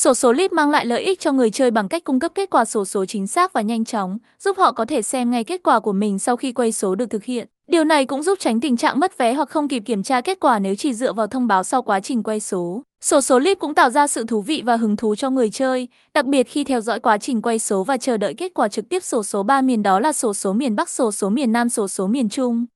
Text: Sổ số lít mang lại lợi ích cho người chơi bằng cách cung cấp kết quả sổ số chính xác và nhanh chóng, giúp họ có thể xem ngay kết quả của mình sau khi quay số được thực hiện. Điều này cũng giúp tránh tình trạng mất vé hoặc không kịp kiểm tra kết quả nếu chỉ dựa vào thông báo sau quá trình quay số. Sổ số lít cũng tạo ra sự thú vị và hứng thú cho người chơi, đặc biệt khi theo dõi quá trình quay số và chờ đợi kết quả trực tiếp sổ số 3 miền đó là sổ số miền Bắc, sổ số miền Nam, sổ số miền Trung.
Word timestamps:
Sổ 0.00 0.14
số 0.14 0.32
lít 0.32 0.52
mang 0.52 0.70
lại 0.70 0.86
lợi 0.86 1.02
ích 1.02 1.20
cho 1.20 1.32
người 1.32 1.50
chơi 1.50 1.70
bằng 1.70 1.88
cách 1.88 2.04
cung 2.04 2.20
cấp 2.20 2.32
kết 2.34 2.50
quả 2.50 2.64
sổ 2.64 2.84
số 2.84 3.04
chính 3.04 3.26
xác 3.26 3.52
và 3.52 3.60
nhanh 3.60 3.84
chóng, 3.84 4.18
giúp 4.38 4.58
họ 4.58 4.72
có 4.72 4.84
thể 4.84 5.02
xem 5.02 5.30
ngay 5.30 5.44
kết 5.44 5.60
quả 5.64 5.80
của 5.80 5.92
mình 5.92 6.18
sau 6.18 6.36
khi 6.36 6.52
quay 6.52 6.72
số 6.72 6.94
được 6.94 7.10
thực 7.10 7.24
hiện. 7.24 7.48
Điều 7.68 7.84
này 7.84 8.06
cũng 8.06 8.22
giúp 8.22 8.38
tránh 8.40 8.60
tình 8.60 8.76
trạng 8.76 9.00
mất 9.00 9.18
vé 9.18 9.34
hoặc 9.34 9.48
không 9.48 9.68
kịp 9.68 9.82
kiểm 9.86 10.02
tra 10.02 10.20
kết 10.20 10.40
quả 10.40 10.58
nếu 10.58 10.74
chỉ 10.74 10.94
dựa 10.94 11.12
vào 11.12 11.26
thông 11.26 11.46
báo 11.46 11.64
sau 11.64 11.82
quá 11.82 12.00
trình 12.00 12.22
quay 12.22 12.40
số. 12.40 12.82
Sổ 13.00 13.20
số 13.20 13.38
lít 13.38 13.58
cũng 13.58 13.74
tạo 13.74 13.90
ra 13.90 14.06
sự 14.06 14.24
thú 14.24 14.40
vị 14.40 14.62
và 14.64 14.76
hứng 14.76 14.96
thú 14.96 15.14
cho 15.14 15.30
người 15.30 15.50
chơi, 15.50 15.88
đặc 16.14 16.26
biệt 16.26 16.48
khi 16.48 16.64
theo 16.64 16.80
dõi 16.80 17.00
quá 17.00 17.18
trình 17.18 17.42
quay 17.42 17.58
số 17.58 17.84
và 17.84 17.96
chờ 17.96 18.16
đợi 18.16 18.34
kết 18.34 18.54
quả 18.54 18.68
trực 18.68 18.88
tiếp 18.88 19.04
sổ 19.04 19.22
số 19.22 19.42
3 19.42 19.60
miền 19.60 19.82
đó 19.82 20.00
là 20.00 20.12
sổ 20.12 20.34
số 20.34 20.52
miền 20.52 20.76
Bắc, 20.76 20.88
sổ 20.88 21.12
số 21.12 21.28
miền 21.28 21.52
Nam, 21.52 21.68
sổ 21.68 21.88
số 21.88 22.06
miền 22.06 22.28
Trung. 22.28 22.66